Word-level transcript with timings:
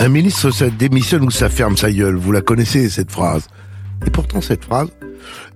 Un 0.00 0.08
ministre, 0.08 0.50
ça 0.50 0.70
démissionne 0.70 1.24
ou 1.24 1.30
ça 1.30 1.50
ferme 1.50 1.76
sa 1.76 1.92
gueule. 1.92 2.16
Vous 2.16 2.32
la 2.32 2.40
connaissez, 2.40 2.88
cette 2.88 3.12
phrase. 3.12 3.48
Et 4.06 4.10
pourtant, 4.10 4.40
cette 4.40 4.64
phrase, 4.64 4.88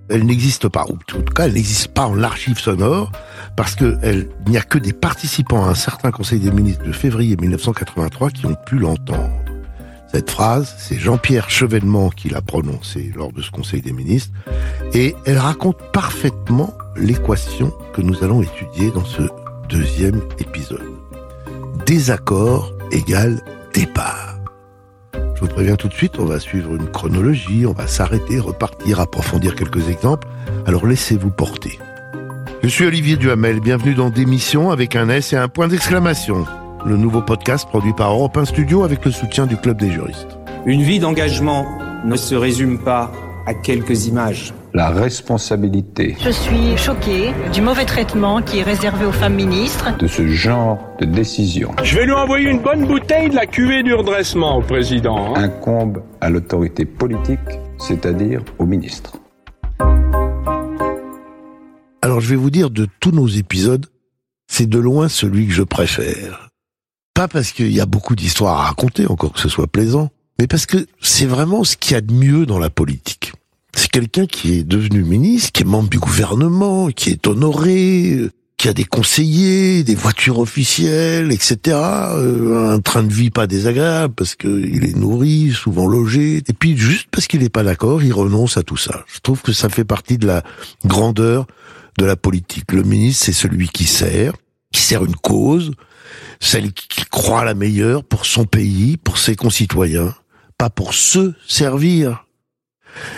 elle 0.07 0.23
n'existe 0.23 0.67
pas, 0.67 0.85
ou 0.87 0.93
en 0.93 1.21
tout 1.23 1.33
cas, 1.33 1.47
elle 1.47 1.53
n'existe 1.53 1.87
pas 1.87 2.05
en 2.05 2.13
l'archive 2.13 2.59
sonore, 2.59 3.11
parce 3.57 3.73
que 3.73 3.97
elle, 4.03 4.29
il 4.45 4.51
n'y 4.51 4.57
a 4.59 4.61
que 4.61 4.77
des 4.77 4.93
participants 4.93 5.65
à 5.65 5.69
un 5.69 5.73
certain 5.73 6.11
Conseil 6.11 6.39
des 6.39 6.51
ministres 6.51 6.85
de 6.85 6.91
février 6.91 7.35
1983 7.37 8.29
qui 8.29 8.45
ont 8.45 8.55
pu 8.67 8.77
l'entendre. 8.77 9.31
Cette 10.13 10.29
phrase, 10.29 10.75
c'est 10.77 10.99
Jean-Pierre 10.99 11.49
Chevènement 11.49 12.11
qui 12.11 12.29
l'a 12.29 12.43
prononcée 12.43 13.11
lors 13.15 13.33
de 13.33 13.41
ce 13.41 13.49
Conseil 13.49 13.81
des 13.81 13.93
ministres, 13.93 14.31
et 14.93 15.15
elle 15.25 15.39
raconte 15.39 15.79
parfaitement 15.91 16.77
l'équation 16.95 17.73
que 17.95 18.01
nous 18.01 18.23
allons 18.23 18.43
étudier 18.43 18.91
dans 18.91 19.05
ce 19.05 19.23
deuxième 19.69 20.21
épisode. 20.37 20.85
Désaccord 21.87 22.73
égale 22.91 23.41
départ. 23.73 24.34
Je 25.35 25.41
vous 25.41 25.47
préviens 25.47 25.75
tout 25.75 25.89
de 25.89 25.93
suite, 25.93 26.17
on 26.17 26.25
va 26.25 26.39
suivre 26.39 26.73
une 26.75 26.87
chronologie, 26.87 27.65
on 27.65 27.73
va 27.73 27.87
s'arrêter, 27.87 28.39
repartir, 28.39 29.01
approfondir 29.01 29.55
quelques 29.55 29.89
exemples, 29.89 30.27
alors 30.65 30.87
laissez-vous 30.87 31.29
porter. 31.29 31.77
Je 32.63 32.69
suis 32.69 32.85
Olivier 32.85 33.17
Duhamel, 33.17 33.59
bienvenue 33.59 33.95
dans 33.95 34.09
Démission 34.09 34.71
avec 34.71 34.95
un 34.95 35.09
S 35.09 35.33
et 35.33 35.35
un 35.35 35.49
point 35.49 35.67
d'exclamation. 35.67 36.45
Le 36.85 36.95
nouveau 36.95 37.21
podcast 37.21 37.67
produit 37.67 37.91
par 37.91 38.13
Europe 38.13 38.37
1 38.37 38.45
Studio 38.45 38.83
avec 38.85 39.03
le 39.03 39.11
soutien 39.11 39.45
du 39.45 39.57
Club 39.57 39.77
des 39.77 39.91
juristes. 39.91 40.37
Une 40.65 40.83
vie 40.83 40.99
d'engagement 40.99 41.67
ne 42.05 42.15
se 42.15 42.33
résume 42.33 42.79
pas 42.79 43.11
à 43.45 43.53
quelques 43.53 44.07
images. 44.07 44.53
La 44.75 44.89
responsabilité 44.89 46.17
Je 46.19 46.31
suis 46.31 46.75
choquée 46.75 47.31
du 47.53 47.61
mauvais 47.61 47.85
traitement 47.85 48.41
qui 48.41 48.59
est 48.59 48.63
réservé 48.63 49.05
aux 49.05 49.13
femmes 49.13 49.35
ministres. 49.35 49.95
de 49.97 50.05
ce 50.05 50.27
genre 50.27 50.77
de 50.99 51.05
décision 51.05 51.73
Je 51.81 51.95
vais 51.95 52.05
lui 52.05 52.11
envoyer 52.11 52.49
une 52.49 52.59
bonne 52.59 52.85
bouteille 52.85 53.29
de 53.29 53.35
la 53.35 53.45
cuvée 53.45 53.83
du 53.83 53.93
redressement 53.93 54.57
au 54.57 54.61
président. 54.61 55.33
hein. 55.33 55.43
incombe 55.43 56.03
à 56.19 56.29
l'autorité 56.29 56.83
politique, 56.83 57.39
c'est-à-dire 57.79 58.43
au 58.59 58.65
ministre. 58.65 59.13
Alors 62.01 62.19
je 62.19 62.29
vais 62.29 62.35
vous 62.35 62.49
dire, 62.49 62.69
de 62.69 62.85
tous 62.99 63.11
nos 63.11 63.27
épisodes, 63.27 63.85
c'est 64.51 64.67
de 64.67 64.77
loin 64.77 65.07
celui 65.07 65.47
que 65.47 65.53
je 65.53 65.63
préfère. 65.63 66.49
Pas 67.13 67.29
parce 67.29 67.53
qu'il 67.53 67.71
y 67.71 67.79
a 67.79 67.85
beaucoup 67.85 68.13
d'histoires 68.13 68.59
à 68.59 68.63
raconter, 68.65 69.07
encore 69.07 69.31
que 69.31 69.39
ce 69.39 69.47
soit 69.47 69.67
plaisant, 69.67 70.09
mais 70.37 70.47
parce 70.47 70.65
que 70.65 70.85
c'est 71.01 71.25
vraiment 71.27 71.63
ce 71.63 71.77
qu'il 71.77 71.93
y 71.93 71.95
a 71.95 72.01
de 72.01 72.11
mieux 72.13 72.45
dans 72.45 72.59
la 72.59 72.69
politique. 72.69 73.31
C'est 73.75 73.91
quelqu'un 73.91 74.25
qui 74.25 74.53
est 74.53 74.63
devenu 74.63 75.03
ministre, 75.03 75.51
qui 75.51 75.63
est 75.63 75.65
membre 75.65 75.89
du 75.89 75.99
gouvernement, 75.99 76.87
qui 76.87 77.11
est 77.11 77.27
honoré, 77.27 78.29
qui 78.57 78.69
a 78.69 78.73
des 78.73 78.85
conseillers, 78.85 79.83
des 79.83 79.95
voitures 79.95 80.39
officielles, 80.39 81.31
etc. 81.31 81.77
euh, 81.77 82.73
un 82.73 82.79
train 82.79 83.03
de 83.03 83.13
vie 83.13 83.29
pas 83.29 83.47
désagréable 83.47 84.13
parce 84.15 84.35
qu'il 84.35 84.83
est 84.85 84.95
nourri, 84.95 85.51
souvent 85.51 85.87
logé. 85.87 86.37
Et 86.37 86.53
puis 86.53 86.77
juste 86.77 87.07
parce 87.11 87.27
qu'il 87.27 87.41
n'est 87.41 87.49
pas 87.49 87.63
d'accord, 87.63 88.01
il 88.01 88.13
renonce 88.13 88.57
à 88.57 88.63
tout 88.63 88.77
ça. 88.77 89.03
Je 89.13 89.19
trouve 89.19 89.41
que 89.41 89.51
ça 89.51 89.69
fait 89.69 89.83
partie 89.83 90.17
de 90.17 90.25
la 90.25 90.43
grandeur 90.85 91.45
de 91.99 92.05
la 92.05 92.15
politique. 92.15 92.71
Le 92.71 92.83
ministre, 92.83 93.25
c'est 93.25 93.33
celui 93.33 93.67
qui 93.67 93.85
sert, 93.85 94.33
qui 94.71 94.81
sert 94.81 95.03
une 95.03 95.15
cause, 95.15 95.71
celle 96.39 96.71
qui 96.71 97.03
croit 97.11 97.43
la 97.43 97.53
meilleure 97.53 98.03
pour 98.03 98.25
son 98.25 98.45
pays, 98.45 98.97
pour 98.97 99.17
ses 99.17 99.35
concitoyens, 99.35 100.13
pas 100.57 100.69
pour 100.69 100.93
se 100.93 101.33
servir. 101.47 102.24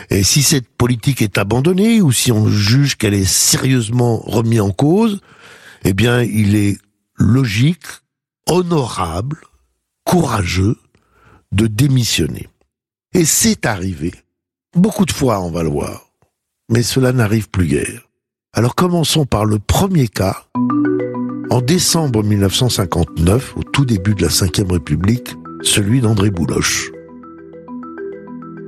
Et 0.09 0.23
si 0.23 0.43
cette 0.43 0.67
politique 0.67 1.21
est 1.21 1.37
abandonnée 1.37 2.01
ou 2.01 2.11
si 2.11 2.31
on 2.31 2.47
juge 2.47 2.95
qu'elle 2.95 3.13
est 3.13 3.25
sérieusement 3.25 4.17
remise 4.17 4.61
en 4.61 4.71
cause, 4.71 5.21
eh 5.83 5.93
bien, 5.93 6.21
il 6.21 6.55
est 6.55 6.77
logique, 7.15 7.85
honorable, 8.47 9.37
courageux 10.03 10.77
de 11.51 11.67
démissionner. 11.67 12.47
Et 13.13 13.25
c'est 13.25 13.65
arrivé. 13.65 14.13
Beaucoup 14.75 15.05
de 15.05 15.11
fois, 15.11 15.41
on 15.41 15.51
va 15.51 15.63
le 15.63 15.69
voir. 15.69 16.11
Mais 16.69 16.83
cela 16.83 17.13
n'arrive 17.13 17.49
plus 17.49 17.67
guère. 17.67 18.07
Alors 18.53 18.75
commençons 18.75 19.25
par 19.25 19.45
le 19.45 19.59
premier 19.59 20.07
cas. 20.07 20.45
En 21.49 21.61
décembre 21.61 22.23
1959, 22.23 23.55
au 23.55 23.63
tout 23.63 23.85
début 23.85 24.15
de 24.15 24.23
la 24.23 24.27
Ve 24.27 24.71
République, 24.71 25.35
celui 25.61 26.01
d'André 26.01 26.29
Bouloche. 26.29 26.91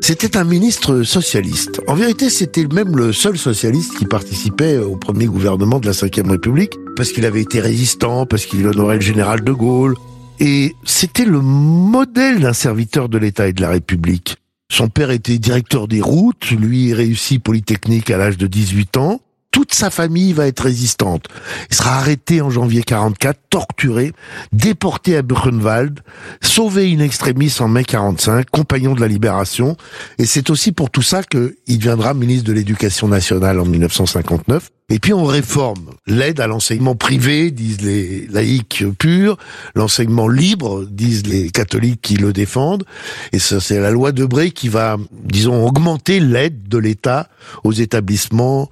C'était 0.09 0.37
un 0.37 0.43
ministre 0.43 1.03
socialiste. 1.03 1.81
En 1.85 1.93
vérité, 1.93 2.31
c'était 2.31 2.65
même 2.65 2.97
le 2.97 3.13
seul 3.13 3.37
socialiste 3.37 3.95
qui 3.95 4.05
participait 4.05 4.79
au 4.79 4.95
premier 4.95 5.27
gouvernement 5.27 5.79
de 5.79 5.85
la 5.85 5.91
Ve 5.91 6.27
République, 6.27 6.73
parce 6.95 7.11
qu'il 7.11 7.27
avait 7.27 7.43
été 7.43 7.59
résistant, 7.59 8.25
parce 8.25 8.47
qu'il 8.47 8.65
honorait 8.65 8.95
le 8.95 9.01
général 9.01 9.43
de 9.43 9.51
Gaulle. 9.51 9.93
Et 10.39 10.73
c'était 10.83 11.25
le 11.25 11.41
modèle 11.41 12.39
d'un 12.39 12.53
serviteur 12.53 13.07
de 13.07 13.19
l'État 13.19 13.47
et 13.49 13.53
de 13.53 13.61
la 13.61 13.69
République. 13.69 14.37
Son 14.71 14.87
père 14.89 15.11
était 15.11 15.37
directeur 15.37 15.87
des 15.87 16.01
routes, 16.01 16.49
lui 16.49 16.91
réussit 16.91 17.43
Polytechnique 17.43 18.09
à 18.09 18.17
l'âge 18.17 18.39
de 18.39 18.47
18 18.47 18.97
ans. 18.97 19.21
Toute 19.51 19.73
sa 19.73 19.89
famille 19.89 20.33
va 20.33 20.47
être 20.47 20.61
résistante. 20.61 21.25
Il 21.69 21.75
sera 21.75 21.97
arrêté 21.97 22.41
en 22.41 22.49
janvier 22.49 22.83
44, 22.83 23.39
torturé, 23.49 24.13
déporté 24.51 25.17
à 25.17 25.21
Buchenwald, 25.21 26.01
sauvé 26.41 26.93
in 26.93 26.99
extremis 26.99 27.53
en 27.59 27.67
mai 27.67 27.83
45, 27.83 28.47
compagnon 28.49 28.93
de 28.93 29.01
la 29.01 29.07
libération. 29.07 29.75
Et 30.19 30.25
c'est 30.25 30.49
aussi 30.49 30.71
pour 30.71 30.91
tout 30.91 31.01
ça 31.01 31.23
qu'il 31.23 31.55
deviendra 31.67 32.13
ministre 32.13 32.47
de 32.47 32.53
l'Éducation 32.53 33.07
nationale 33.07 33.59
en 33.59 33.65
1959. 33.65 34.69
Et 34.91 34.97
puis 34.97 35.13
on 35.13 35.23
réforme 35.23 35.91
l'aide 36.07 36.39
à 36.39 36.47
l'enseignement 36.47 36.95
privé, 36.95 37.51
disent 37.51 37.81
les 37.81 38.25
laïcs 38.27 38.83
purs, 38.97 39.37
l'enseignement 39.75 40.27
libre, 40.27 40.85
disent 40.85 41.27
les 41.27 41.51
catholiques 41.51 42.01
qui 42.01 42.15
le 42.15 42.33
défendent. 42.33 42.83
Et 43.31 43.37
c'est 43.39 43.79
la 43.79 43.91
loi 43.91 44.11
Debré 44.11 44.49
qui 44.49 44.67
va, 44.67 44.97
disons, 45.11 45.63
augmenter 45.65 46.19
l'aide 46.19 46.67
de 46.67 46.79
l'État 46.79 47.29
aux 47.63 47.71
établissements 47.71 48.67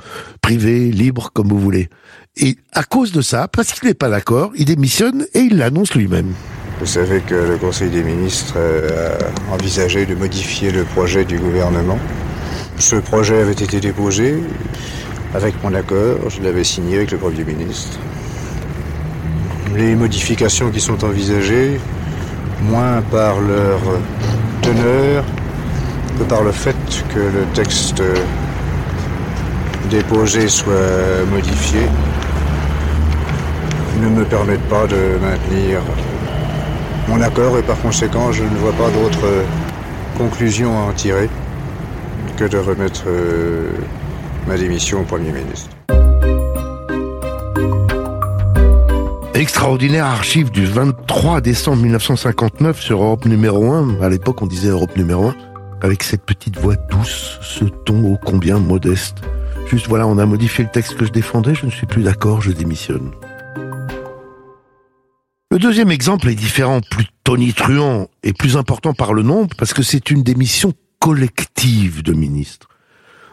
privés, 0.47 0.91
libres, 0.91 1.31
comme 1.33 1.49
vous 1.49 1.59
voulez. 1.59 1.89
Et 2.37 2.55
à 2.71 2.83
cause 2.83 3.11
de 3.11 3.19
ça, 3.19 3.49
parce 3.49 3.73
qu'il 3.73 3.89
n'est 3.89 3.93
pas 3.93 4.07
d'accord, 4.07 4.51
il 4.55 4.63
démissionne 4.63 5.25
et 5.33 5.39
il 5.39 5.57
l'annonce 5.57 5.93
lui-même. 5.93 6.31
Vous 6.79 6.85
savez 6.85 7.19
que 7.19 7.35
le 7.35 7.57
Conseil 7.57 7.89
des 7.89 8.01
ministres 8.01 8.53
euh, 8.55 9.17
a 9.51 9.55
envisagé 9.55 10.05
de 10.05 10.15
modifier 10.15 10.71
le 10.71 10.85
projet 10.85 11.25
du 11.25 11.37
gouvernement. 11.37 11.99
Ce 12.79 12.95
projet 12.95 13.41
avait 13.41 13.51
été 13.51 13.81
déposé 13.81 14.41
avec 15.33 15.61
mon 15.65 15.73
accord, 15.73 16.29
je 16.29 16.41
l'avais 16.41 16.63
signé 16.63 16.95
avec 16.95 17.11
le 17.11 17.17
Premier 17.17 17.43
ministre. 17.43 17.99
Les 19.75 19.95
modifications 19.95 20.71
qui 20.71 20.79
sont 20.79 21.03
envisagées, 21.03 21.77
moins 22.61 23.01
par 23.11 23.41
leur 23.41 23.81
teneur 24.61 25.25
que 26.17 26.23
par 26.23 26.41
le 26.41 26.53
fait 26.53 26.77
que 27.13 27.19
le 27.19 27.43
texte 27.53 28.01
déposé 29.87 30.47
soit 30.47 31.25
modifié, 31.31 31.81
ne 34.01 34.09
me 34.09 34.25
permettent 34.25 34.69
pas 34.69 34.85
de 34.85 35.17
maintenir 35.21 35.81
mon 37.07 37.21
accord 37.21 37.57
et 37.57 37.63
par 37.63 37.79
conséquent 37.79 38.31
je 38.31 38.43
ne 38.43 38.55
vois 38.57 38.73
pas 38.73 38.89
d'autre 38.91 39.25
conclusion 40.17 40.77
à 40.77 40.81
en 40.89 40.93
tirer 40.93 41.29
que 42.37 42.45
de 42.45 42.57
remettre 42.57 43.03
euh, 43.07 43.71
ma 44.47 44.57
démission 44.57 45.01
au 45.01 45.03
Premier 45.03 45.31
ministre. 45.31 45.69
Extraordinaire 49.33 50.05
archive 50.05 50.51
du 50.51 50.65
23 50.65 51.41
décembre 51.41 51.83
1959 51.83 52.79
sur 52.79 53.03
Europe 53.03 53.25
numéro 53.25 53.71
1. 53.71 54.01
À 54.01 54.09
l'époque, 54.09 54.41
on 54.41 54.47
disait 54.47 54.69
Europe 54.69 54.95
numéro 54.97 55.27
1. 55.27 55.35
Avec 55.81 56.01
cette 56.01 56.23
petite 56.23 56.57
voix 56.57 56.75
douce, 56.75 57.37
ce 57.41 57.65
ton 57.65 58.03
ô 58.03 58.17
combien 58.23 58.57
modeste. 58.57 59.17
Juste 59.69 59.87
voilà, 59.87 60.07
on 60.07 60.17
a 60.17 60.25
modifié 60.25 60.63
le 60.63 60.69
texte 60.69 60.95
que 60.95 61.05
je 61.05 61.11
défendais, 61.11 61.53
je 61.53 61.65
ne 61.65 61.71
suis 61.71 61.85
plus 61.85 62.03
d'accord, 62.03 62.41
je 62.41 62.51
démissionne. 62.51 63.11
Le 65.51 65.59
deuxième 65.59 65.91
exemple 65.91 66.29
est 66.29 66.35
différent, 66.35 66.79
plus 66.89 67.07
tonitruant 67.25 68.07
et 68.23 68.31
plus 68.31 68.55
important 68.55 68.93
par 68.93 69.13
le 69.13 69.23
nombre, 69.23 69.55
parce 69.57 69.73
que 69.73 69.83
c'est 69.83 70.09
une 70.09 70.23
démission 70.23 70.73
collective 70.99 72.01
de 72.01 72.13
ministres. 72.13 72.69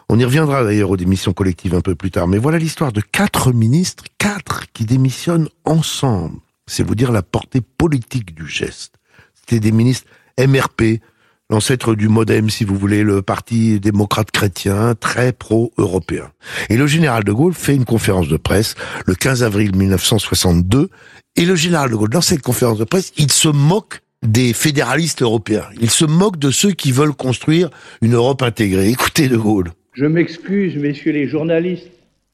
On 0.09 0.19
y 0.19 0.25
reviendra 0.25 0.63
d'ailleurs 0.63 0.89
aux 0.89 0.97
démissions 0.97 1.33
collectives 1.33 1.73
un 1.73 1.81
peu 1.81 1.95
plus 1.95 2.11
tard, 2.11 2.27
mais 2.27 2.37
voilà 2.37 2.57
l'histoire 2.57 2.91
de 2.91 3.01
quatre 3.01 3.53
ministres, 3.53 4.03
quatre 4.17 4.65
qui 4.73 4.85
démissionnent 4.85 5.47
ensemble. 5.63 6.39
C'est 6.67 6.83
vous 6.83 6.95
dire 6.95 7.11
la 7.11 7.23
portée 7.23 7.61
politique 7.61 8.35
du 8.35 8.47
geste. 8.47 8.95
C'était 9.33 9.59
des 9.59 9.71
ministres 9.71 10.07
MRP, 10.37 11.01
l'ancêtre 11.49 11.95
du 11.95 12.07
MoDem, 12.07 12.49
si 12.49 12.63
vous 12.63 12.75
voulez, 12.75 13.03
le 13.03 13.21
parti 13.21 13.79
démocrate 13.79 14.31
chrétien, 14.31 14.95
très 14.95 15.31
pro-européen. 15.31 16.31
Et 16.69 16.77
le 16.77 16.87
général 16.87 17.23
de 17.23 17.31
Gaulle 17.31 17.53
fait 17.53 17.75
une 17.75 17.85
conférence 17.85 18.27
de 18.27 18.37
presse 18.37 18.75
le 19.05 19.13
15 19.13 19.43
avril 19.43 19.75
1962, 19.75 20.89
et 21.35 21.45
le 21.45 21.55
général 21.55 21.91
de 21.91 21.95
Gaulle, 21.95 22.09
dans 22.09 22.21
cette 22.21 22.41
conférence 22.41 22.79
de 22.79 22.85
presse, 22.85 23.13
il 23.17 23.31
se 23.31 23.49
moque 23.49 24.01
des 24.23 24.53
fédéralistes 24.53 25.21
européens. 25.21 25.65
Il 25.79 25.89
se 25.89 26.05
moque 26.05 26.39
de 26.39 26.49
ceux 26.49 26.71
qui 26.71 26.91
veulent 26.91 27.13
construire 27.13 27.69
une 28.01 28.15
Europe 28.15 28.41
intégrée. 28.41 28.89
Écoutez 28.89 29.27
de 29.27 29.37
Gaulle. 29.37 29.71
Je 29.93 30.05
m'excuse, 30.05 30.75
messieurs 30.77 31.11
les 31.11 31.27
journalistes, 31.27 31.91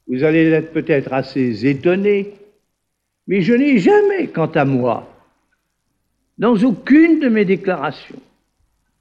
vous 0.07 0.23
allez 0.23 0.49
être 0.49 0.71
peut-être 0.71 1.13
assez 1.13 1.67
étonnés, 1.67 2.33
mais 3.27 3.41
je 3.41 3.53
n'ai 3.53 3.77
jamais, 3.79 4.27
quant 4.27 4.47
à 4.47 4.65
moi, 4.65 5.07
dans 6.37 6.55
aucune 6.55 7.19
de 7.19 7.29
mes 7.29 7.45
déclarations, 7.45 8.19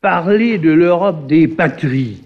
parler 0.01 0.57
de 0.57 0.71
l'Europe 0.71 1.27
des 1.27 1.47
patries, 1.47 2.23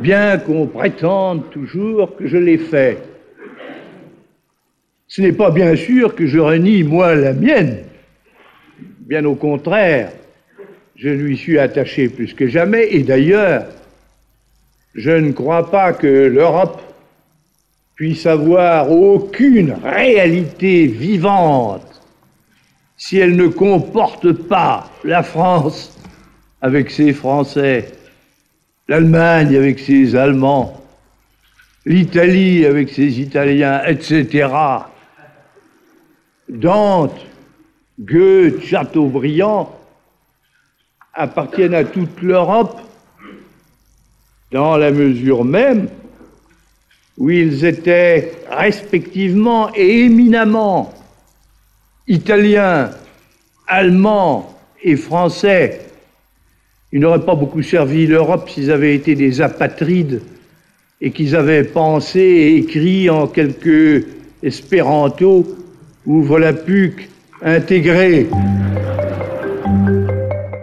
bien 0.00 0.38
qu'on 0.38 0.66
prétende 0.66 1.50
toujours 1.50 2.16
que 2.16 2.26
je 2.26 2.38
l'ai 2.38 2.56
fait. 2.56 2.98
Ce 5.08 5.20
n'est 5.20 5.32
pas 5.32 5.50
bien 5.50 5.76
sûr 5.76 6.14
que 6.14 6.26
je 6.26 6.38
renie, 6.38 6.84
moi, 6.84 7.14
la 7.14 7.34
mienne. 7.34 7.80
Bien 9.00 9.24
au 9.24 9.34
contraire, 9.34 10.12
je 10.96 11.10
lui 11.10 11.36
suis 11.36 11.58
attaché 11.58 12.08
plus 12.08 12.32
que 12.32 12.46
jamais, 12.46 12.94
et 12.94 13.02
d'ailleurs, 13.02 13.66
je 14.94 15.10
ne 15.10 15.32
crois 15.32 15.70
pas 15.70 15.92
que 15.92 16.06
l'Europe 16.06 16.80
puisse 17.94 18.24
avoir 18.24 18.90
aucune 18.90 19.72
réalité 19.84 20.86
vivante 20.86 21.89
si 23.00 23.16
elle 23.16 23.34
ne 23.34 23.46
comporte 23.46 24.30
pas 24.30 24.90
la 25.04 25.22
France 25.22 25.98
avec 26.60 26.90
ses 26.90 27.14
Français, 27.14 27.90
l'Allemagne 28.88 29.56
avec 29.56 29.78
ses 29.78 30.14
Allemands, 30.14 30.84
l'Italie 31.86 32.66
avec 32.66 32.90
ses 32.90 33.18
Italiens, 33.18 33.80
etc. 33.86 34.48
Dante, 36.46 37.18
Goethe, 37.98 38.62
Chateaubriand 38.64 39.74
appartiennent 41.14 41.74
à 41.74 41.84
toute 41.84 42.20
l'Europe 42.20 42.82
dans 44.52 44.76
la 44.76 44.90
mesure 44.90 45.42
même 45.42 45.88
où 47.16 47.30
ils 47.30 47.64
étaient 47.64 48.32
respectivement 48.50 49.70
et 49.74 50.04
éminemment 50.04 50.92
italiens, 52.10 52.90
allemands 53.66 54.54
et 54.82 54.96
français. 54.96 55.80
Ils 56.92 57.00
n'auraient 57.00 57.24
pas 57.24 57.36
beaucoup 57.36 57.62
servi 57.62 58.06
l'Europe 58.06 58.50
s'ils 58.50 58.70
avaient 58.70 58.94
été 58.94 59.14
des 59.14 59.40
apatrides 59.40 60.20
et 61.00 61.12
qu'ils 61.12 61.36
avaient 61.36 61.64
pensé 61.64 62.20
et 62.20 62.56
écrit 62.56 63.08
en 63.08 63.26
quelques 63.28 64.04
espéranto 64.42 65.46
ou 66.06 66.22
volapuc 66.22 67.08
intégrés. 67.42 68.26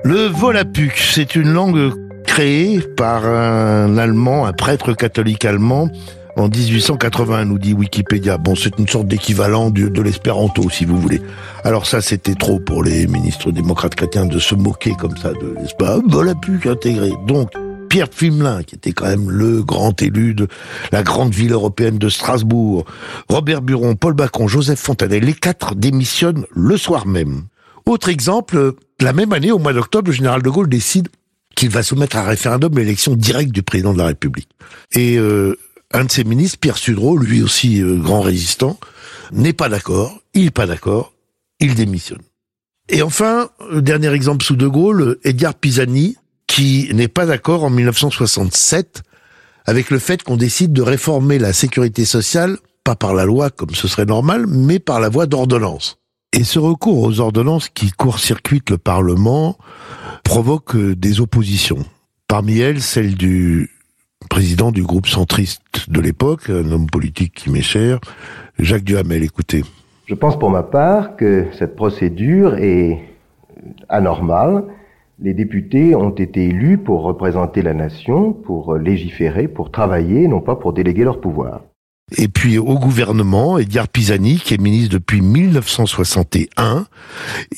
Le 0.04 0.28
volapuc, 0.28 0.98
c'est 0.98 1.36
une 1.36 1.54
langue 1.54 1.94
créée 2.26 2.82
par 2.98 3.26
un 3.26 3.98
Allemand, 3.98 4.46
un 4.46 4.54
prêtre 4.54 4.94
catholique 4.94 5.46
allemand, 5.46 5.90
en 6.38 6.50
1880, 6.50 7.46
nous 7.46 7.58
dit 7.58 7.74
Wikipédia. 7.74 8.38
Bon, 8.38 8.56
c'est 8.56 8.78
une 8.78 8.88
sorte 8.88 9.08
d'équivalent 9.08 9.72
de, 9.72 10.02
l'espéranto, 10.02 10.70
si 10.70 10.86
vous 10.86 11.00
voulez. 11.00 11.22
Alors 11.64 11.86
ça, 11.88 12.00
c'était 12.00 12.36
trop 12.36 12.60
pour 12.60 12.84
les 12.84 13.08
ministres 13.08 13.52
démocrates 13.52 13.96
chrétiens 13.96 14.26
de 14.26 14.40
se 14.40 14.56
moquer 14.56 14.94
comme 14.94 15.18
ça 15.18 15.34
de 15.34 15.56
l'espace. 15.60 16.00
Volapuc 16.08 16.68
intégré. 16.68 17.12
Donc, 17.26 17.50
Pierre 17.90 18.10
Fimelin, 18.12 18.64
qui 18.64 18.76
était 18.76 18.92
quand 18.92 19.08
même 19.08 19.30
le 19.32 19.64
grand 19.64 20.00
élu 20.02 20.36
de 20.36 20.48
la 20.92 21.04
grande 21.04 21.34
ville 21.34 21.54
européenne 21.54 21.98
de 21.98 22.10
Strasbourg, 22.10 22.86
Robert 23.30 23.62
Buron, 23.62 23.96
Paul 23.96 24.14
Bacon, 24.14 24.48
Joseph 24.48 24.80
Fontanet, 24.80 25.20
les 25.20 25.34
quatre 25.34 25.74
démissionnent 25.74 26.46
le 26.54 26.78
soir 26.78 27.08
même. 27.08 27.44
Autre 27.86 28.10
exemple, 28.10 28.74
la 29.00 29.14
même 29.14 29.34
année, 29.34 29.52
au 29.52 29.60
mois 29.60 29.74
d'octobre, 29.74 30.10
le 30.10 30.14
général 30.14 30.42
de 30.42 30.50
Gaulle 30.50 30.70
décide 30.70 31.08
qu'il 31.56 31.70
va 31.70 31.82
soumettre 31.82 32.18
à 32.18 32.24
référendum 32.24 32.78
l'élection 32.78 33.16
directe 33.16 33.52
du 33.52 33.64
président 33.64 33.94
de 33.94 33.98
la 33.98 34.06
République. 34.06 34.50
Et 34.92 35.18
euh, 35.18 35.58
un 35.94 36.06
de 36.06 36.12
ses 36.12 36.24
ministres, 36.24 36.60
Pierre 36.60 36.78
Sudreau, 36.78 37.18
lui 37.18 37.42
aussi 37.42 37.82
euh, 37.82 37.96
grand 37.96 38.22
résistant, 38.22 38.80
n'est 39.32 39.54
pas 39.54 39.70
d'accord, 39.70 40.20
il 40.34 40.46
n'est 40.46 40.52
pas 40.52 40.68
d'accord, 40.68 41.14
il 41.60 41.76
démissionne. 41.76 42.22
Et 42.90 43.02
enfin, 43.02 43.50
dernier 43.74 44.14
exemple 44.14 44.46
sous 44.46 44.56
De 44.56 44.68
Gaulle, 44.68 45.18
Edgar 45.24 45.54
Pisani, 45.54 46.16
qui 46.48 46.90
n'est 46.94 47.10
pas 47.10 47.26
d'accord 47.26 47.64
en 47.64 47.70
1967 47.70 49.04
avec 49.66 49.90
le 49.90 50.00
fait 50.00 50.24
qu'on 50.24 50.38
décide 50.38 50.72
de 50.72 50.82
réformer 50.82 51.40
la 51.40 51.52
sécurité 51.52 52.06
sociale, 52.06 52.58
pas 52.86 52.96
par 52.96 53.14
la 53.14 53.26
loi 53.26 53.50
comme 53.50 53.76
ce 53.76 53.90
serait 53.90 54.06
normal, 54.06 54.48
mais 54.48 54.80
par 54.80 55.02
la 55.02 55.10
voie 55.10 55.26
d'ordonnance. 55.26 56.00
Et 56.32 56.46
ce 56.46 56.60
recours 56.60 57.04
aux 57.04 57.20
ordonnances 57.20 57.70
qui 57.70 57.92
court-circuitent 57.92 58.70
le 58.70 58.78
Parlement 58.78 59.58
provoque 60.24 60.76
euh, 60.76 60.96
des 60.96 61.20
oppositions. 61.20 61.86
Parmi 62.28 62.60
elles, 62.60 62.82
celle 62.82 63.16
du 63.16 63.70
président 64.38 64.72
du 64.72 64.84
groupe 64.84 65.08
centriste 65.08 65.90
de 65.90 66.00
l'époque, 66.00 66.52
un 66.52 66.72
homme 66.72 66.86
politique 66.86 67.34
qui 67.34 67.50
m'est 67.50 67.64
cher, 67.64 68.00
Jacques 68.60 68.84
Duhamel. 68.84 69.24
Écoutez. 69.24 69.64
Je 70.06 70.14
pense 70.14 70.38
pour 70.38 70.52
ma 70.52 70.62
part 70.62 71.16
que 71.16 71.48
cette 71.58 71.76
procédure 71.76 72.54
est 72.56 73.00
anormale. 73.90 74.64
Les 75.20 75.34
députés 75.34 75.96
ont 75.96 76.12
été 76.12 76.46
élus 76.50 76.78
pour 76.78 77.02
représenter 77.02 77.64
la 77.64 77.74
nation, 77.74 78.32
pour 78.32 78.76
légiférer, 78.76 79.48
pour 79.48 79.72
travailler, 79.72 80.28
non 80.28 80.40
pas 80.40 80.56
pour 80.56 80.72
déléguer 80.72 81.04
leur 81.04 81.20
pouvoir. 81.20 81.62
Et 82.16 82.28
puis 82.28 82.60
au 82.60 82.78
gouvernement, 82.78 83.58
Edgar 83.58 83.88
Pisani, 83.88 84.38
qui 84.38 84.54
est 84.54 84.62
ministre 84.62 84.94
depuis 84.94 85.22
1961, 85.22 86.86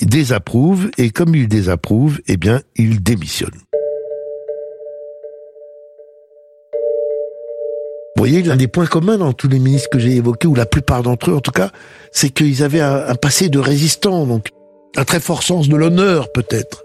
désapprouve, 0.02 0.90
et 0.98 1.10
comme 1.12 1.36
il 1.36 1.50
désapprouve, 1.50 2.22
eh 2.28 2.38
bien, 2.38 2.62
il 2.78 3.04
démissionne. 3.04 3.52
Vous 8.19 8.25
voyez, 8.25 8.44
l'un 8.44 8.57
des 8.57 8.68
points 8.68 8.86
communs 8.86 9.18
dans 9.18 9.31
tous 9.31 9.48
les 9.48 9.60
ministres 9.60 9.88
que 9.89 9.98
j'ai 9.98 10.18
évoqués, 10.18 10.45
ou 10.45 10.54
la 10.54 10.66
plupart 10.66 11.04
d'entre 11.04 11.31
eux 11.31 11.36
en 11.36 11.39
tout 11.39 11.54
cas, 11.54 11.71
c'est 12.12 12.30
qu'ils 12.30 12.63
avaient 12.63 12.81
un, 12.81 13.16
passé 13.16 13.48
de 13.48 13.60
résistant, 13.60 14.25
donc 14.25 14.50
un 14.98 15.06
très 15.06 15.21
fort 15.21 15.42
sens 15.42 15.69
de 15.69 15.77
l'honneur 15.77 16.30
peut-être. 16.33 16.83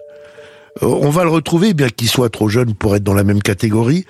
Euh, 0.85 0.87
on 0.87 1.11
va 1.11 1.25
le 1.25 1.31
retrouver, 1.31 1.75
bien 1.75 1.89
qu'il 1.89 2.09
soit 2.09 2.29
trop 2.31 2.49
jeune 2.49 2.75
pour 2.75 2.95
être 2.95 3.03
dans 3.03 3.15
la 3.15 3.25
même 3.25 3.43
catégorie, 3.43 4.05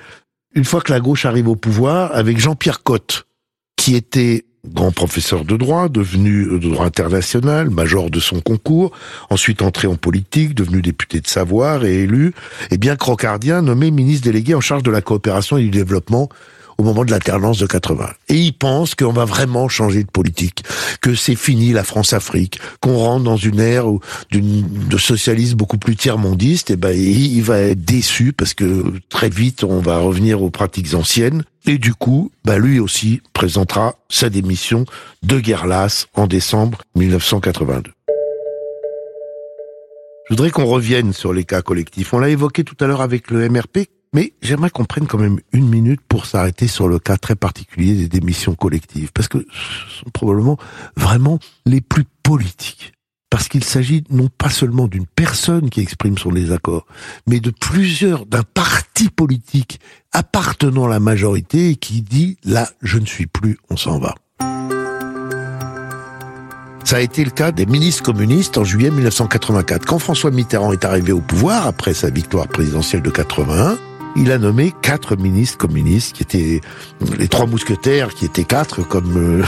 une 0.55 0.67
fois 0.67 0.82
que 0.82 0.93
la 0.93 1.00
gauche 1.00 1.25
arrive 1.25 1.49
au 1.49 1.56
pouvoir, 1.56 2.15
avec 2.15 2.38
Jean-Pierre 2.38 2.82
Cotte, 2.82 3.27
qui 3.77 3.97
était 3.97 4.44
grand 4.67 4.93
professeur 4.93 5.47
de 5.47 5.56
droit, 5.56 5.88
devenu 5.88 6.59
de 6.59 6.69
droit 6.69 6.85
international, 6.85 7.70
major 7.70 8.11
de 8.11 8.20
son 8.20 8.43
concours, 8.43 8.93
ensuite 9.31 9.62
entré 9.62 9.88
en 9.88 9.97
politique, 9.97 10.55
devenu 10.55 10.82
député 10.82 11.23
de 11.23 11.27
Savoir 11.27 11.87
et 11.87 12.03
élu, 12.03 12.35
et 12.70 12.77
bien 12.77 12.97
crocardien, 12.97 13.62
nommé 13.62 13.91
ministre 13.91 14.25
délégué 14.25 14.55
en 14.55 14.61
charge 14.61 14.82
de 14.82 14.91
la 14.91 15.00
coopération 15.00 15.56
et 15.56 15.62
du 15.62 15.70
développement 15.70 16.29
au 16.79 16.82
moment 16.82 17.05
de 17.05 17.11
l'alternance 17.11 17.59
de 17.59 17.67
80. 17.67 18.11
Et 18.29 18.37
il 18.37 18.53
pense 18.53 18.94
qu'on 18.94 19.12
va 19.12 19.25
vraiment 19.25 19.69
changer 19.69 20.05
de 20.05 20.11
politique, 20.11 20.65
que 21.00 21.15
c'est 21.15 21.35
fini 21.35 21.73
la 21.73 21.85
France-Afrique, 21.85 22.61
qu'on 22.81 22.97
rentre 22.97 23.25
dans 23.25 23.37
une 23.37 23.61
ère 23.61 23.87
de 24.31 24.99
socialisme 24.99 25.56
beaucoup 25.56 25.79
plus 25.79 25.96
tiers-mondiste, 25.96 26.70
et 26.70 26.77
ben 26.77 26.96
il 26.96 27.43
va 27.43 27.58
être 27.58 27.84
déçu 27.84 28.32
parce 28.32 28.55
que 28.55 28.84
très 29.08 29.29
vite 29.29 29.65
on 29.65 29.81
va 29.81 29.99
revenir 29.99 30.43
aux 30.43 30.51
pratiques 30.51 30.94
anciennes. 30.94 31.44
Et 31.67 31.79
du 31.79 31.94
coup, 31.94 32.31
bah 32.44 32.58
lui 32.58 32.79
aussi 32.79 33.22
présentera 33.32 33.96
sa 34.10 34.29
démission 34.29 34.84
de 35.22 35.41
guerre 35.41 35.67
lasse 35.67 36.08
en 36.15 36.27
décembre 36.27 36.82
1982. 36.94 37.91
Je 40.29 40.32
voudrais 40.34 40.51
qu'on 40.51 40.65
revienne 40.65 41.13
sur 41.13 41.34
les 41.34 41.44
cas 41.44 41.60
collectifs. 41.60 42.15
On 42.15 42.19
l'a 42.19 42.31
évoqué 42.31 42.65
tout 42.65 42.77
à 42.81 42.87
l'heure 42.87 43.03
avec 43.03 43.31
le 43.31 43.49
MRP. 43.49 43.89
Mais 44.15 44.33
j'aimerais 44.41 44.71
qu'on 44.71 44.85
prenne 44.85 45.06
quand 45.06 45.19
même 45.19 45.41
une 45.53 45.69
minute 45.69 46.01
pour 46.09 46.25
s'arrêter 46.25 46.69
sur 46.69 46.89
le 46.89 46.99
cas 46.99 47.17
très 47.17 47.35
particulier 47.35 47.94
des 47.94 48.09
démissions 48.09 48.55
collectives, 48.55 49.11
parce 49.13 49.29
que 49.29 49.39
ce 49.39 49.99
sont 49.99 50.11
probablement 50.11 50.56
vraiment 50.97 51.41
les 51.67 51.81
plus 51.81 52.05
politiques. 52.23 52.93
Parce 53.29 53.49
qu'il 53.49 53.65
s'agit 53.65 54.05
non 54.11 54.29
pas 54.29 54.51
seulement 54.51 54.87
d'une 54.87 55.06
personne 55.06 55.69
qui 55.69 55.81
exprime 55.81 56.17
son 56.17 56.31
désaccord, 56.31 56.87
mais 57.27 57.41
de 57.41 57.51
plusieurs, 57.51 58.27
d'un 58.27 58.44
parti 58.44 59.09
politique 59.09 59.81
appartenant 60.13 60.85
à 60.85 60.89
la 60.89 61.01
majorité 61.01 61.75
qui 61.75 62.01
dit 62.01 62.39
là, 62.44 62.71
je 62.83 62.99
ne 62.99 63.06
suis 63.06 63.27
plus, 63.27 63.59
on 63.71 63.77
s'en 63.77 63.99
va. 63.99 64.15
Ça 66.85 66.99
a 66.99 67.01
été 67.01 67.25
le 67.25 67.31
cas 67.31 67.51
des 67.51 67.67
ministres 67.67 68.05
communistes 68.05 68.59
en 68.59 68.63
juillet 68.63 68.91
1984. 68.91 69.85
Quand 69.85 69.99
François 69.99 70.31
Mitterrand 70.31 70.73
est 70.73 70.85
arrivé 70.85 71.11
au 71.11 71.21
pouvoir, 71.21 71.67
après 71.67 71.94
sa 71.94 72.11
victoire 72.11 72.47
présidentielle 72.47 73.03
de 73.03 73.11
81, 73.11 73.79
il 74.17 74.31
a 74.33 74.39
nommé 74.39 74.73
quatre 74.83 75.17
ministres 75.17 75.59
communistes 75.59 76.17
qui 76.17 76.23
étaient 76.23 76.61
les 77.19 77.29
trois 77.29 77.47
mousquetaires 77.47 78.15
qui 78.15 78.25
étaient 78.25 78.44
quatre 78.44 78.87
comme 78.87 79.17
euh, 79.17 79.44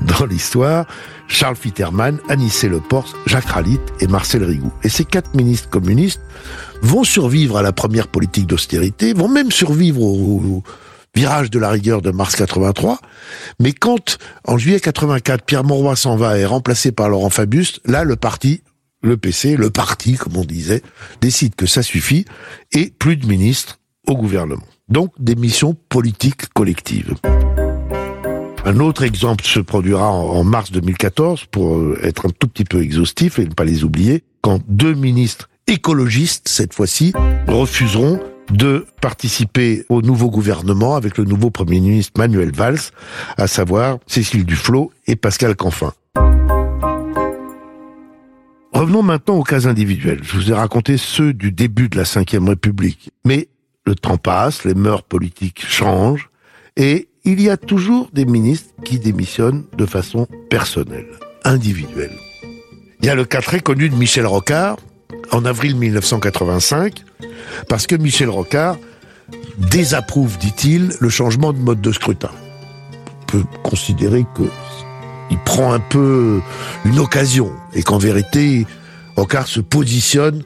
dans 0.00 0.26
l'histoire. 0.26 0.86
Charles 1.26 1.56
Fitterman, 1.56 2.18
Anicet 2.28 2.68
Leporte, 2.68 3.14
Jacques 3.26 3.50
Ralit 3.50 3.80
et 4.00 4.06
Marcel 4.06 4.44
Rigoux. 4.44 4.72
Et 4.82 4.88
ces 4.88 5.04
quatre 5.04 5.34
ministres 5.34 5.68
communistes 5.68 6.22
vont 6.80 7.04
survivre 7.04 7.58
à 7.58 7.62
la 7.62 7.72
première 7.72 8.08
politique 8.08 8.46
d'austérité, 8.46 9.12
vont 9.12 9.28
même 9.28 9.50
survivre 9.50 10.00
au, 10.00 10.62
virage 11.14 11.50
de 11.50 11.58
la 11.58 11.70
rigueur 11.70 12.00
de 12.00 12.10
mars 12.10 12.36
83. 12.36 13.00
Mais 13.60 13.72
quand, 13.72 14.18
en 14.44 14.56
juillet 14.56 14.78
84, 14.78 15.44
Pierre 15.44 15.64
Mauroy 15.64 15.96
s'en 15.96 16.16
va 16.16 16.38
et 16.38 16.42
est 16.42 16.46
remplacé 16.46 16.92
par 16.92 17.08
Laurent 17.08 17.30
Fabius, 17.30 17.80
là, 17.84 18.04
le 18.04 18.16
parti 18.16 18.62
le 19.02 19.16
PC, 19.16 19.56
le 19.56 19.70
parti, 19.70 20.14
comme 20.14 20.36
on 20.36 20.44
disait, 20.44 20.82
décide 21.20 21.54
que 21.54 21.66
ça 21.66 21.82
suffit 21.82 22.24
et 22.72 22.92
plus 22.98 23.16
de 23.16 23.26
ministres 23.26 23.78
au 24.08 24.16
gouvernement. 24.16 24.64
Donc 24.88 25.12
des 25.18 25.36
missions 25.36 25.76
politiques 25.88 26.52
collectives. 26.54 27.14
Un 28.64 28.80
autre 28.80 29.02
exemple 29.02 29.44
se 29.44 29.60
produira 29.60 30.10
en, 30.10 30.42
mars 30.44 30.72
2014 30.72 31.44
pour 31.50 31.76
euh, 31.76 31.98
être 32.02 32.26
un 32.26 32.30
tout 32.30 32.48
petit 32.48 32.64
peu 32.64 32.82
exhaustif 32.82 33.38
et 33.38 33.44
ne 33.44 33.54
pas 33.54 33.64
les 33.64 33.84
oublier, 33.84 34.24
quand 34.42 34.60
deux 34.66 34.94
ministres 34.94 35.48
écologistes, 35.66 36.48
cette 36.48 36.74
fois-ci, 36.74 37.12
refuseront 37.46 38.20
de 38.50 38.86
participer 39.00 39.84
au 39.88 40.02
nouveau 40.02 40.30
gouvernement 40.30 40.96
avec 40.96 41.18
le 41.18 41.24
nouveau 41.24 41.50
Premier 41.50 41.80
ministre 41.80 42.12
Manuel 42.18 42.50
Valls, 42.52 42.80
à 43.36 43.46
savoir 43.46 43.98
Cécile 44.06 44.44
Duflot 44.44 44.90
et 45.06 45.16
Pascal 45.16 45.54
Canfin. 45.54 45.92
Revenons 48.72 49.02
maintenant 49.02 49.36
aux 49.36 49.44
cas 49.44 49.66
individuels. 49.66 50.20
Je 50.22 50.36
vous 50.36 50.50
ai 50.50 50.54
raconté 50.54 50.96
ceux 50.98 51.32
du 51.32 51.52
début 51.52 51.88
de 51.88 51.96
la 51.96 52.04
Ve 52.04 52.48
République. 52.48 53.10
Mais 53.24 53.48
le 53.88 53.94
temps 53.94 54.18
passe, 54.18 54.64
les 54.64 54.74
mœurs 54.74 55.02
politiques 55.02 55.64
changent, 55.66 56.28
et 56.76 57.08
il 57.24 57.40
y 57.40 57.48
a 57.48 57.56
toujours 57.56 58.10
des 58.12 58.26
ministres 58.26 58.68
qui 58.84 58.98
démissionnent 58.98 59.64
de 59.76 59.86
façon 59.86 60.26
personnelle, 60.50 61.08
individuelle. 61.44 62.12
Il 63.00 63.06
y 63.06 63.08
a 63.08 63.14
le 63.14 63.24
cas 63.24 63.40
très 63.40 63.60
connu 63.60 63.88
de 63.88 63.94
Michel 63.94 64.26
Rocard, 64.26 64.76
en 65.32 65.46
avril 65.46 65.74
1985, 65.76 67.02
parce 67.68 67.86
que 67.86 67.96
Michel 67.96 68.28
Rocard 68.28 68.76
désapprouve, 69.56 70.36
dit-il, 70.36 70.92
le 71.00 71.08
changement 71.08 71.54
de 71.54 71.58
mode 71.58 71.80
de 71.80 71.92
scrutin. 71.92 72.30
On 73.22 73.26
peut 73.26 73.44
considérer 73.62 74.26
que 74.34 74.44
il 75.30 75.38
prend 75.38 75.72
un 75.72 75.80
peu 75.80 76.40
une 76.84 76.98
occasion 76.98 77.52
et 77.74 77.82
qu'en 77.82 77.98
vérité, 77.98 78.66
Rocard 79.16 79.46
se 79.46 79.60
positionne 79.60 80.42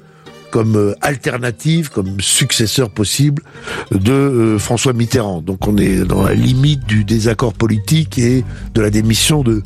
comme 0.53 0.77
euh, 0.77 0.95
alternative, 1.01 1.91
comme 1.91 2.21
successeur 2.21 2.91
possible 2.91 3.43
de 3.91 4.13
euh, 4.13 4.59
François 4.59 4.93
Mitterrand. 4.93 5.41
Donc 5.41 5.67
on 5.67 5.77
est 5.79 6.05
dans 6.05 6.23
la 6.23 6.35
limite 6.35 6.87
du 6.87 7.05
désaccord 7.05 7.55
politique 7.55 8.19
et 8.19 8.45
de 8.75 8.81
la 8.81 8.91
démission 8.91 9.43
de 9.43 9.63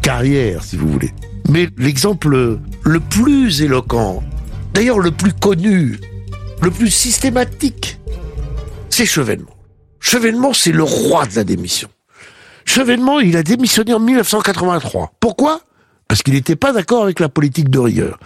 carrière, 0.00 0.62
si 0.64 0.76
vous 0.76 0.88
voulez. 0.90 1.12
Mais 1.50 1.68
l'exemple 1.76 2.58
le 2.84 3.00
plus 3.00 3.62
éloquent, 3.62 4.22
d'ailleurs 4.72 5.00
le 5.00 5.10
plus 5.10 5.32
connu, 5.32 5.98
le 6.62 6.70
plus 6.70 6.90
systématique, 6.90 7.98
c'est 8.88 9.06
Chevènement. 9.06 9.56
Chevènement, 10.00 10.54
c'est 10.54 10.72
le 10.72 10.84
roi 10.84 11.26
de 11.26 11.34
la 11.34 11.44
démission. 11.44 11.88
Chevènement, 12.64 13.18
il 13.18 13.36
a 13.36 13.42
démissionné 13.42 13.92
en 13.92 14.00
1983. 14.00 15.14
Pourquoi? 15.20 15.62
Parce 16.08 16.22
qu'il 16.22 16.34
n'était 16.34 16.56
pas 16.56 16.72
d'accord 16.72 17.02
avec 17.02 17.20
la 17.20 17.28
politique 17.28 17.68
de 17.68 17.78
rigueur. 17.78 18.18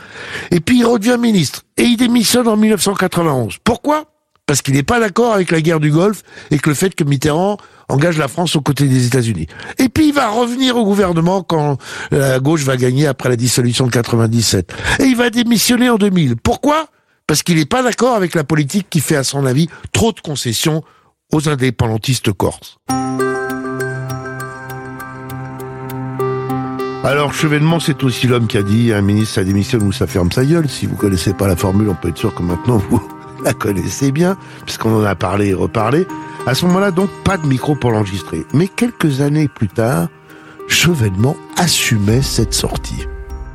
Et 0.52 0.60
puis 0.60 0.78
il 0.78 0.86
redevient 0.86 1.18
ministre. 1.18 1.64
Et 1.76 1.82
il 1.82 1.96
démissionne 1.96 2.46
en 2.46 2.56
1991. 2.56 3.56
Pourquoi? 3.64 4.04
Parce 4.46 4.62
qu'il 4.62 4.74
n'est 4.74 4.82
pas 4.82 5.00
d'accord 5.00 5.32
avec 5.32 5.50
la 5.50 5.60
guerre 5.60 5.80
du 5.80 5.90
Golfe 5.90 6.22
et 6.50 6.58
que 6.58 6.68
le 6.68 6.74
fait 6.74 6.94
que 6.94 7.04
Mitterrand 7.04 7.56
engage 7.88 8.18
la 8.18 8.28
France 8.28 8.56
aux 8.56 8.60
côtés 8.60 8.86
des 8.86 9.06
États-Unis. 9.06 9.46
Et 9.78 9.88
puis 9.88 10.08
il 10.08 10.14
va 10.14 10.30
revenir 10.30 10.76
au 10.76 10.84
gouvernement 10.84 11.42
quand 11.42 11.78
la 12.10 12.38
gauche 12.38 12.62
va 12.62 12.76
gagner 12.76 13.06
après 13.06 13.28
la 13.28 13.36
dissolution 13.36 13.86
de 13.86 13.92
97. 13.92 14.72
Et 14.98 15.04
il 15.04 15.16
va 15.16 15.30
démissionner 15.30 15.90
en 15.90 15.96
2000. 15.96 16.36
Pourquoi? 16.36 16.86
Parce 17.26 17.42
qu'il 17.42 17.56
n'est 17.56 17.66
pas 17.66 17.82
d'accord 17.82 18.14
avec 18.14 18.34
la 18.34 18.44
politique 18.44 18.88
qui 18.90 19.00
fait, 19.00 19.16
à 19.16 19.24
son 19.24 19.46
avis, 19.46 19.68
trop 19.92 20.12
de 20.12 20.20
concessions 20.20 20.82
aux 21.32 21.48
indépendantistes 21.48 22.32
corses. 22.32 22.76
Alors, 27.04 27.34
Chevènement, 27.34 27.80
c'est 27.80 28.04
aussi 28.04 28.28
l'homme 28.28 28.46
qui 28.46 28.56
a 28.56 28.62
dit 28.62 28.92
un 28.92 29.00
ministre, 29.02 29.34
ça 29.34 29.44
démissionne 29.44 29.82
ou 29.82 29.90
ça 29.90 30.06
ferme 30.06 30.30
sa 30.30 30.44
gueule. 30.44 30.68
Si 30.68 30.86
vous 30.86 30.94
connaissez 30.94 31.34
pas 31.34 31.48
la 31.48 31.56
formule, 31.56 31.88
on 31.88 31.94
peut 31.94 32.10
être 32.10 32.18
sûr 32.18 32.32
que 32.32 32.44
maintenant 32.44 32.76
vous 32.76 33.02
la 33.44 33.54
connaissez 33.54 34.12
bien, 34.12 34.36
puisqu'on 34.64 34.94
en 34.94 35.04
a 35.04 35.16
parlé 35.16 35.48
et 35.48 35.54
reparlé. 35.54 36.06
À 36.46 36.54
ce 36.54 36.64
moment-là, 36.66 36.92
donc, 36.92 37.10
pas 37.24 37.38
de 37.38 37.46
micro 37.46 37.74
pour 37.74 37.90
l'enregistrer. 37.90 38.46
Mais 38.54 38.68
quelques 38.68 39.20
années 39.20 39.48
plus 39.48 39.66
tard, 39.66 40.06
Chevènement 40.68 41.36
assumait 41.56 42.22
cette 42.22 42.54
sortie. 42.54 43.04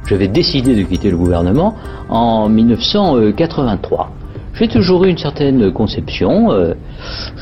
J'avais 0.08 0.28
décidé 0.28 0.76
de 0.76 0.84
quitter 0.84 1.10
le 1.10 1.18
gouvernement 1.18 1.78
en 2.10 2.50
1983. 2.50 4.12
J'ai 4.60 4.68
toujours 4.68 5.06
eu 5.06 5.10
une 5.10 5.18
certaine 5.20 5.72
conception, 5.72 6.52
euh, 6.52 6.74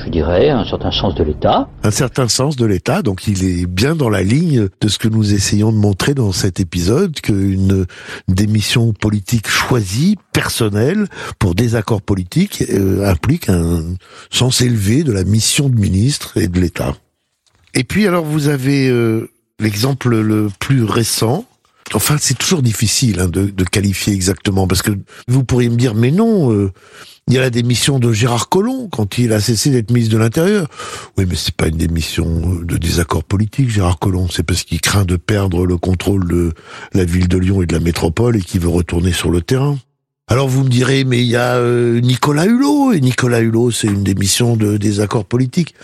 je 0.03 0.09
dirais, 0.09 0.49
un 0.49 0.65
certain 0.65 0.91
sens 0.91 1.15
de 1.15 1.23
l'État. 1.23 1.69
Un 1.83 1.91
certain 1.91 2.27
sens 2.27 2.57
de 2.57 2.65
l'État, 2.65 3.01
donc 3.01 3.27
il 3.27 3.45
est 3.45 3.65
bien 3.65 3.95
dans 3.95 4.09
la 4.09 4.21
ligne 4.21 4.67
de 4.81 4.87
ce 4.89 4.99
que 4.99 5.07
nous 5.07 5.33
essayons 5.33 5.71
de 5.71 5.77
montrer 5.77 6.13
dans 6.13 6.33
cet 6.33 6.59
épisode, 6.59 7.21
qu'une 7.21 7.85
démission 8.27 8.91
politique 8.91 9.47
choisie, 9.47 10.17
personnelle, 10.33 11.07
pour 11.39 11.55
désaccord 11.55 12.01
politique, 12.01 12.65
euh, 12.69 13.09
implique 13.09 13.47
un 13.47 13.81
sens 14.29 14.59
élevé 14.59 15.03
de 15.03 15.13
la 15.13 15.23
mission 15.23 15.69
de 15.69 15.79
ministre 15.79 16.37
et 16.37 16.49
de 16.49 16.59
l'État. 16.59 16.95
Et 17.73 17.85
puis 17.85 18.07
alors 18.07 18.25
vous 18.25 18.49
avez 18.49 18.89
euh, 18.89 19.29
l'exemple 19.59 20.19
le 20.19 20.49
plus 20.59 20.83
récent, 20.83 21.45
Enfin, 21.95 22.17
c'est 22.19 22.37
toujours 22.37 22.61
difficile 22.61 23.21
hein, 23.21 23.27
de, 23.29 23.63
qualifier 23.63 24.13
exactement, 24.13 24.67
parce 24.67 24.81
que 24.81 24.91
vous 25.29 25.45
pourriez 25.45 25.69
me 25.69 25.77
dire, 25.77 25.95
mais 25.95 26.11
non, 26.11 26.51
euh, 26.51 26.71
il 27.27 27.33
y 27.33 27.37
a 27.37 27.41
la 27.41 27.49
démission 27.49 27.99
de 27.99 28.11
Gérard 28.11 28.49
Collomb 28.49 28.89
quand 28.91 29.17
il 29.17 29.31
a 29.31 29.39
cessé 29.39 29.69
d'être 29.69 29.91
ministre 29.91 30.13
de 30.13 30.19
l'Intérieur. 30.19 30.67
Oui, 31.17 31.25
mais 31.27 31.35
c'est 31.35 31.55
pas 31.55 31.67
une 31.67 31.77
démission 31.77 32.59
de 32.61 32.77
désaccord 32.77 33.23
politique, 33.23 33.69
Gérard 33.69 33.97
Collomb. 33.97 34.27
C'est 34.29 34.43
parce 34.43 34.63
qu'il 34.63 34.81
craint 34.81 35.05
de 35.05 35.15
perdre 35.15 35.65
le 35.65 35.77
contrôle 35.77 36.27
de 36.27 36.53
la 36.93 37.05
ville 37.05 37.29
de 37.29 37.37
Lyon 37.37 37.61
et 37.61 37.65
de 37.65 37.73
la 37.73 37.79
métropole 37.79 38.35
et 38.35 38.41
qu'il 38.41 38.59
veut 38.59 38.69
retourner 38.69 39.13
sur 39.13 39.31
le 39.31 39.41
terrain. 39.41 39.77
Alors 40.27 40.49
vous 40.49 40.63
me 40.63 40.69
direz, 40.69 41.03
mais 41.03 41.21
il 41.21 41.27
y 41.27 41.35
a 41.35 41.55
euh, 41.55 42.01
Nicolas 42.01 42.45
Hulot, 42.45 42.93
et 42.93 42.99
Nicolas 42.99 43.39
Hulot, 43.39 43.71
c'est 43.71 43.87
une 43.87 44.03
démission 44.03 44.57
de 44.57 44.77
désaccord 44.77 45.25
politique. 45.25 45.75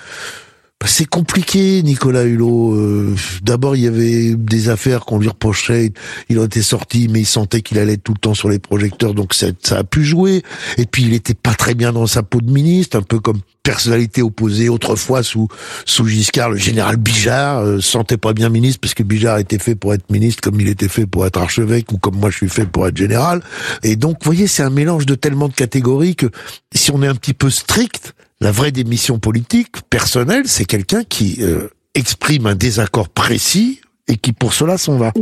Bah, 0.82 0.88
c'est 0.88 1.06
compliqué, 1.06 1.84
Nicolas 1.84 2.24
Hulot. 2.24 2.74
Euh, 2.74 3.16
D'abord, 3.44 3.76
il 3.76 3.84
y 3.84 3.88
avait 3.88 4.34
des 4.36 4.70
affaires 4.70 5.02
qu'on 5.02 5.20
lui 5.20 5.28
reprochait. 5.28 5.94
Il 6.28 6.40
en 6.40 6.46
était 6.46 6.64
sorti, 6.64 7.08
mais 7.08 7.20
il 7.20 7.26
sentait 7.28 7.62
qu'il 7.62 7.78
allait 7.78 7.98
tout 7.98 8.14
le 8.14 8.18
temps 8.18 8.34
sur 8.34 8.50
les 8.50 8.58
projecteurs, 8.58 9.14
donc 9.14 9.36
ça, 9.36 9.46
a 9.78 9.84
pu 9.84 10.04
jouer. 10.04 10.42
Et 10.80 10.88
puis, 10.88 11.04
il 11.04 11.14
était 11.14 11.36
pas 11.36 11.54
très 11.54 11.76
bien 11.76 11.94
dans 11.94 12.08
sa 12.08 12.24
peau 12.24 12.42
de 12.42 12.52
ministre, 12.52 12.98
un 12.98 13.04
peu 13.04 13.20
comme 13.20 13.42
personnalité 13.62 14.24
opposée 14.24 14.70
autrefois 14.70 15.22
sous 15.22 15.48
sous 15.86 16.08
Giscard, 16.08 16.50
le 16.50 16.58
général 16.58 16.98
Bijard 16.98 17.60
euh, 17.60 17.80
sentait 17.80 18.18
pas 18.18 18.34
bien 18.34 18.50
ministre 18.50 18.80
parce 18.82 18.96
que 18.96 19.04
Bijard 19.04 19.38
était 19.38 19.60
fait 19.60 19.76
pour 19.76 19.94
être 19.94 20.10
ministre 20.10 20.42
comme 20.42 20.60
il 20.60 20.68
était 20.68 20.88
fait 20.88 21.06
pour 21.06 21.28
être 21.28 21.38
archevêque 21.40 21.92
ou 21.92 22.00
comme 22.00 22.16
moi 22.16 22.32
je 22.32 22.38
suis 22.38 22.50
fait 22.50 22.66
pour 22.66 22.88
être 22.88 22.98
général. 22.98 23.44
Et 23.84 23.96
donc, 23.96 24.18
vous 24.24 24.32
voyez, 24.32 24.48
c'est 24.48 24.64
un 24.64 24.72
mélange 24.72 25.06
de 25.06 25.14
tellement 25.14 25.48
de 25.48 25.54
catégories 25.54 26.16
que 26.16 26.26
si 26.74 26.90
on 26.90 27.04
est 27.04 27.08
un 27.08 27.14
petit 27.14 27.36
peu 27.36 27.52
strict, 27.52 28.16
la 28.42 28.52
vraie 28.52 28.72
démission 28.72 29.20
politique 29.20 29.84
personnelle, 29.90 30.44
c'est 30.48 30.66
quelqu'un 30.66 31.04
qui 31.04 31.38
euh, 31.42 31.68
exprime 31.94 32.48
un 32.48 32.56
désaccord 32.56 33.08
précis 33.08 33.82
et 34.08 34.18
qui 34.18 34.34
pour 34.34 34.54
cela 34.54 34.78
s'en 34.80 34.98
va. 34.98 35.14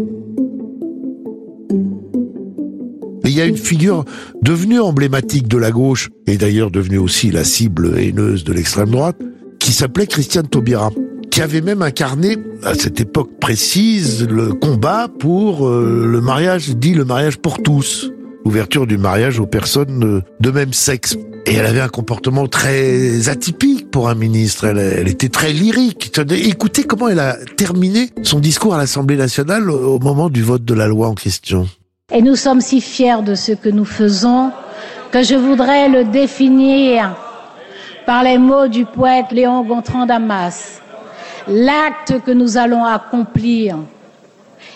Il 3.25 3.35
y 3.35 3.41
a 3.41 3.45
une 3.45 3.57
figure 3.57 4.05
devenue 4.41 4.79
emblématique 4.79 5.47
de 5.47 5.57
la 5.57 5.69
gauche, 5.69 6.09
et 6.25 6.37
d'ailleurs 6.37 6.71
devenue 6.71 6.97
aussi 6.97 7.29
la 7.29 7.43
cible 7.43 7.99
haineuse 7.99 8.43
de 8.43 8.53
l'extrême 8.53 8.89
droite, 8.89 9.17
qui 9.59 9.71
s'appelait 9.71 10.07
Christiane 10.07 10.47
Taubira, 10.47 10.89
qui 11.29 11.41
avait 11.41 11.61
même 11.61 11.83
incarné, 11.83 12.37
à 12.63 12.73
cette 12.73 12.99
époque 13.01 13.37
précise, 13.39 14.27
le 14.27 14.53
combat 14.53 15.09
pour 15.19 15.67
euh, 15.67 16.07
le 16.07 16.21
mariage, 16.21 16.69
dit 16.69 16.95
le 16.95 17.05
mariage 17.05 17.37
pour 17.37 17.61
tous, 17.61 18.11
l'ouverture 18.49 18.87
du 18.87 18.97
mariage 18.97 19.39
aux 19.39 19.45
personnes 19.45 20.23
de 20.39 20.49
même 20.49 20.73
sexe. 20.73 21.15
Et 21.45 21.53
elle 21.53 21.67
avait 21.67 21.81
un 21.81 21.87
comportement 21.87 22.47
très 22.47 23.29
atypique 23.29 23.91
pour 23.91 24.09
un 24.09 24.15
ministre. 24.15 24.65
Elle, 24.65 24.79
elle, 24.79 25.07
était 25.07 25.29
très 25.29 25.53
lyrique. 25.53 26.11
Écoutez 26.31 26.83
comment 26.83 27.09
elle 27.09 27.19
a 27.19 27.37
terminé 27.57 28.09
son 28.23 28.39
discours 28.39 28.73
à 28.73 28.79
l'Assemblée 28.79 29.17
nationale 29.17 29.69
au 29.69 29.99
moment 29.99 30.31
du 30.31 30.41
vote 30.41 30.65
de 30.65 30.73
la 30.73 30.87
loi 30.87 31.09
en 31.09 31.13
question. 31.13 31.67
Et 32.11 32.23
nous 32.23 32.35
sommes 32.35 32.59
si 32.59 32.81
fiers 32.81 33.21
de 33.23 33.35
ce 33.35 33.51
que 33.51 33.69
nous 33.69 33.85
faisons 33.85 34.49
que 35.11 35.21
je 35.21 35.35
voudrais 35.35 35.87
le 35.87 36.05
définir 36.05 37.15
par 38.07 38.23
les 38.23 38.39
mots 38.39 38.67
du 38.67 38.85
poète 38.85 39.27
Léon 39.31 39.63
Gontran 39.63 40.07
Damas. 40.07 40.81
L'acte 41.47 42.15
que 42.25 42.31
nous 42.31 42.57
allons 42.57 42.83
accomplir 42.83 43.77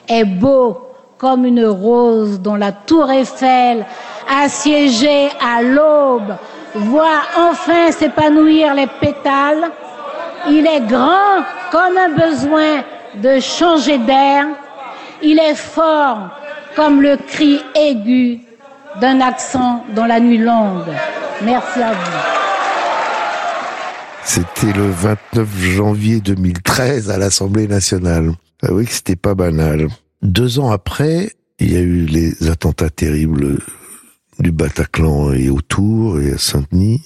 est 0.08 0.26
beau 0.26 0.93
comme 1.18 1.46
une 1.46 1.66
rose 1.66 2.40
dont 2.40 2.56
la 2.56 2.72
tour 2.72 3.10
Eiffel, 3.12 3.86
assiégée 4.30 5.30
à 5.42 5.62
l'aube, 5.62 6.36
voit 6.76 7.22
enfin 7.38 7.92
s'épanouir 7.92 8.74
les 8.74 8.88
pétales. 8.88 9.72
Il 10.50 10.68
est 10.68 10.82
grand 10.82 11.44
comme 11.72 11.98
un 11.98 12.10
besoin 12.10 12.84
de 13.16 13.40
changer 13.40 13.98
d'air. 14.00 14.48
Il 15.22 15.40
est 15.40 15.56
fort 15.56 16.30
comme 16.76 17.02
le 17.02 17.18
cri 17.18 17.62
aigu 17.76 18.40
d'un 19.00 19.22
accent 19.22 19.84
dans 19.96 20.06
la 20.06 20.20
nuit 20.20 20.38
longue. 20.38 20.92
Merci 21.44 21.82
à 21.82 21.94
vous. 21.94 22.34
C'était 24.24 24.74
le 24.74 24.90
29 24.90 25.48
janvier 25.58 26.22
2013 26.22 27.10
à 27.10 27.18
l'Assemblée 27.18 27.68
nationale. 27.68 28.32
Ah 28.64 28.72
oui 28.72 28.86
que 28.86 28.94
c'était 28.94 29.16
pas 29.16 29.36
banal. 29.36 29.88
Deux 30.24 30.58
ans 30.60 30.72
après, 30.72 31.34
il 31.60 31.74
y 31.74 31.76
a 31.76 31.82
eu 31.82 32.06
les 32.06 32.48
attentats 32.48 32.90
terribles 32.90 33.60
du 34.40 34.54
Bataclan 34.54 35.34
et 35.34 35.50
autour, 35.50 36.18
et 36.22 36.32
à 36.32 36.38
Saint-Denis. 36.38 37.04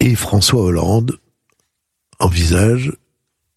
Et 0.00 0.14
François 0.14 0.62
Hollande 0.62 1.18
envisage 2.18 2.90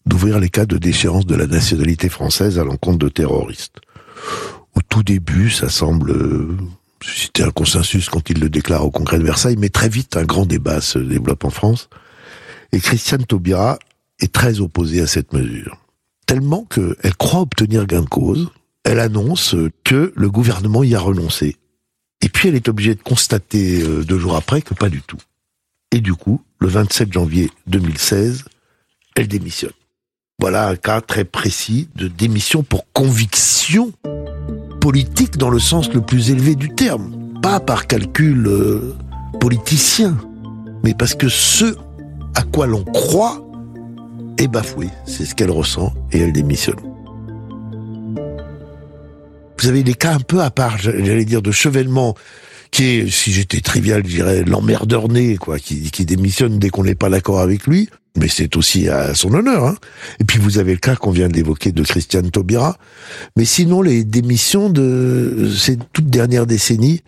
d'ouvrir 0.04 0.40
les 0.40 0.50
cas 0.50 0.66
de 0.66 0.76
déchéance 0.76 1.24
de 1.24 1.34
la 1.34 1.46
nationalité 1.46 2.10
française 2.10 2.58
à 2.58 2.64
l'encontre 2.64 2.98
de 2.98 3.08
terroristes. 3.08 3.80
Au 4.74 4.82
tout 4.82 5.02
début, 5.02 5.48
ça 5.48 5.70
semble 5.70 6.10
euh, 6.10 6.54
susciter 7.00 7.44
un 7.44 7.50
consensus 7.50 8.10
quand 8.10 8.28
il 8.28 8.40
le 8.40 8.50
déclare 8.50 8.84
au 8.84 8.90
Congrès 8.90 9.18
de 9.18 9.24
Versailles, 9.24 9.56
mais 9.58 9.70
très 9.70 9.88
vite, 9.88 10.18
un 10.18 10.24
grand 10.24 10.44
débat 10.44 10.82
se 10.82 10.98
développe 10.98 11.46
en 11.46 11.50
France. 11.50 11.88
Et 12.72 12.80
Christiane 12.80 13.24
Taubira 13.24 13.78
est 14.20 14.32
très 14.32 14.60
opposée 14.60 15.00
à 15.00 15.06
cette 15.06 15.32
mesure. 15.32 15.83
Tellement 16.26 16.64
qu'elle 16.64 17.16
croit 17.18 17.40
obtenir 17.40 17.86
gain 17.86 18.02
de 18.02 18.08
cause. 18.08 18.50
Elle 18.84 19.00
annonce 19.00 19.54
que 19.82 20.12
le 20.14 20.30
gouvernement 20.30 20.82
y 20.82 20.94
a 20.94 21.00
renoncé. 21.00 21.56
Et 22.20 22.28
puis 22.28 22.48
elle 22.48 22.54
est 22.54 22.68
obligée 22.68 22.94
de 22.94 23.02
constater 23.02 23.82
euh, 23.82 24.04
deux 24.04 24.18
jours 24.18 24.36
après 24.36 24.62
que 24.62 24.74
pas 24.74 24.88
du 24.88 25.02
tout. 25.02 25.18
Et 25.90 26.00
du 26.00 26.14
coup, 26.14 26.42
le 26.58 26.68
27 26.68 27.12
janvier 27.12 27.50
2016, 27.66 28.44
elle 29.14 29.28
démissionne. 29.28 29.72
Voilà 30.40 30.68
un 30.68 30.76
cas 30.76 31.00
très 31.00 31.24
précis 31.24 31.88
de 31.94 32.08
démission 32.08 32.62
pour 32.62 32.86
conviction 32.92 33.92
politique 34.80 35.36
dans 35.36 35.50
le 35.50 35.58
sens 35.58 35.92
le 35.92 36.00
plus 36.00 36.30
élevé 36.30 36.56
du 36.56 36.70
terme. 36.70 37.40
Pas 37.40 37.60
par 37.60 37.86
calcul 37.86 38.46
euh, 38.46 38.94
politicien, 39.40 40.16
mais 40.82 40.94
parce 40.94 41.14
que 41.14 41.28
ce 41.28 41.76
à 42.34 42.42
quoi 42.42 42.66
l'on 42.66 42.84
croit 42.84 43.43
est 44.38 44.48
bafoué. 44.48 44.88
C'est 45.06 45.24
ce 45.24 45.34
qu'elle 45.34 45.50
ressent 45.50 45.92
et 46.12 46.20
elle 46.20 46.32
démissionne. 46.32 46.80
Vous 49.58 49.68
avez 49.68 49.82
des 49.82 49.94
cas 49.94 50.14
un 50.14 50.20
peu 50.20 50.42
à 50.42 50.50
part, 50.50 50.78
j'allais 50.78 51.24
dire, 51.24 51.42
de 51.42 51.50
chevènement 51.50 52.14
qui 52.70 52.84
est, 52.84 53.10
si 53.10 53.32
j'étais 53.32 53.60
trivial, 53.60 54.02
je 54.04 54.10
dirais 54.10 54.44
l'emmerdeur 54.44 55.08
né, 55.08 55.36
quoi, 55.36 55.58
qui, 55.58 55.90
qui 55.90 56.04
démissionne 56.04 56.58
dès 56.58 56.70
qu'on 56.70 56.82
n'est 56.82 56.96
pas 56.96 57.08
d'accord 57.08 57.40
avec 57.40 57.66
lui. 57.66 57.88
Mais 58.16 58.28
c'est 58.28 58.56
aussi 58.56 58.88
à 58.88 59.14
son 59.14 59.32
honneur. 59.34 59.64
Hein. 59.64 59.76
Et 60.20 60.24
puis 60.24 60.38
vous 60.38 60.58
avez 60.58 60.72
le 60.72 60.78
cas 60.78 60.94
qu'on 60.96 61.10
vient 61.10 61.28
d'évoquer 61.28 61.72
de 61.72 61.82
Christiane 61.82 62.30
Taubira. 62.30 62.76
Mais 63.36 63.44
sinon, 63.44 63.82
les 63.82 64.04
démissions 64.04 64.70
de 64.70 65.50
ces 65.56 65.76
toutes 65.92 66.10
dernières 66.10 66.46
décennies 66.46 67.02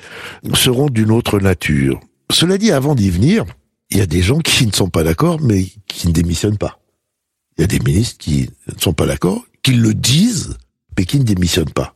seront 0.54 0.88
d'une 0.88 1.10
autre 1.10 1.38
nature. 1.38 2.00
Cela 2.30 2.58
dit, 2.58 2.72
avant 2.72 2.94
d'y 2.94 3.10
venir, 3.10 3.44
il 3.90 3.98
y 3.98 4.00
a 4.00 4.06
des 4.06 4.22
gens 4.22 4.38
qui 4.38 4.66
ne 4.66 4.72
sont 4.72 4.88
pas 4.88 5.04
d'accord, 5.04 5.40
mais 5.40 5.66
qui 5.86 6.08
ne 6.08 6.12
démissionnent 6.12 6.58
pas. 6.58 6.78
Il 7.58 7.62
y 7.62 7.64
a 7.64 7.68
des 7.68 7.78
ministres 7.80 8.18
qui 8.18 8.50
ne 8.70 8.78
sont 8.78 8.92
pas 8.92 9.06
d'accord, 9.06 9.42
qui 9.62 9.72
le 9.72 9.94
disent, 9.94 10.58
mais 10.98 11.06
qui 11.06 11.18
ne 11.18 11.24
démissionnent 11.24 11.72
pas. 11.72 11.94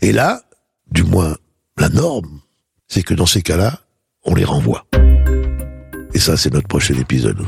Et 0.00 0.12
là, 0.12 0.42
du 0.88 1.02
moins, 1.02 1.36
la 1.76 1.88
norme, 1.88 2.40
c'est 2.86 3.02
que 3.02 3.12
dans 3.12 3.26
ces 3.26 3.42
cas-là, 3.42 3.80
on 4.22 4.36
les 4.36 4.44
renvoie. 4.44 4.86
Et 6.14 6.20
ça, 6.20 6.36
c'est 6.36 6.52
notre 6.52 6.68
prochain 6.68 6.94
épisode. 6.94 7.44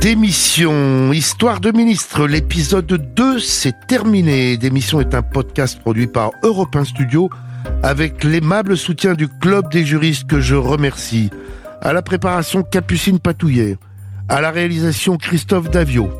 Démission, 0.00 1.12
Histoire 1.12 1.58
de 1.58 1.72
ministre, 1.72 2.28
l'épisode 2.28 2.86
2, 3.16 3.40
c'est 3.40 3.74
terminé. 3.88 4.56
Démission 4.56 5.00
est 5.00 5.16
un 5.16 5.22
podcast 5.22 5.80
produit 5.80 6.06
par 6.06 6.30
Europe 6.44 6.76
1 6.76 6.84
Studio 6.84 7.28
avec 7.82 8.24
l'aimable 8.24 8.76
soutien 8.76 9.14
du 9.14 9.28
Club 9.28 9.70
des 9.70 9.84
juristes 9.84 10.26
que 10.26 10.40
je 10.40 10.54
remercie. 10.54 11.30
À 11.80 11.92
la 11.92 12.02
préparation 12.02 12.62
Capucine 12.62 13.18
Patouillet, 13.18 13.78
à 14.28 14.40
la 14.40 14.50
réalisation 14.50 15.16
Christophe 15.16 15.70
Davio, 15.70 16.10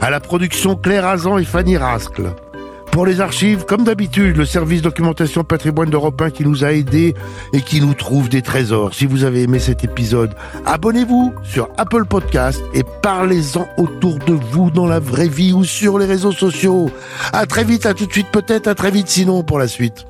à 0.00 0.10
la 0.10 0.20
production 0.20 0.76
Claire 0.76 1.06
Azan 1.06 1.38
et 1.38 1.44
Fanny 1.44 1.76
Rascle. 1.76 2.34
Pour 2.92 3.06
les 3.06 3.20
archives, 3.20 3.64
comme 3.64 3.84
d'habitude, 3.84 4.36
le 4.36 4.44
service 4.44 4.82
documentation 4.82 5.44
patrimoine 5.44 5.90
d'Europe 5.90 6.20
1 6.20 6.30
qui 6.30 6.42
nous 6.42 6.64
a 6.64 6.72
aidés 6.72 7.14
et 7.52 7.60
qui 7.60 7.80
nous 7.80 7.94
trouve 7.94 8.28
des 8.28 8.42
trésors. 8.42 8.94
Si 8.94 9.06
vous 9.06 9.24
avez 9.24 9.42
aimé 9.42 9.58
cet 9.58 9.84
épisode, 9.84 10.34
abonnez-vous 10.66 11.32
sur 11.44 11.68
Apple 11.76 12.06
Podcast 12.06 12.60
et 12.74 12.82
parlez-en 13.02 13.68
autour 13.76 14.18
de 14.18 14.32
vous 14.32 14.70
dans 14.70 14.86
la 14.86 14.98
vraie 15.00 15.28
vie 15.28 15.52
ou 15.52 15.64
sur 15.64 15.98
les 15.98 16.06
réseaux 16.06 16.32
sociaux. 16.32 16.90
À 17.32 17.46
très 17.46 17.64
vite, 17.64 17.86
à 17.86 17.94
tout 17.94 18.06
de 18.06 18.12
suite 18.12 18.32
peut-être, 18.32 18.66
à 18.66 18.74
très 18.74 18.90
vite 18.90 19.08
sinon 19.08 19.44
pour 19.44 19.58
la 19.58 19.68
suite. 19.68 20.06